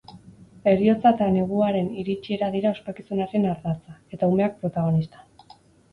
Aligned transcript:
Heriotza 0.71 1.11
eta 1.15 1.27
neguaren 1.35 1.91
iritsiera 2.03 2.49
dira 2.57 2.71
ospakizunaren 2.77 3.47
ardatza, 3.53 3.99
eta 4.19 4.31
umeak 4.37 4.57
protagonista. 4.65 5.27